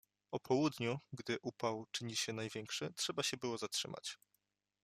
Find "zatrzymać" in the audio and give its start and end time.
3.57-4.17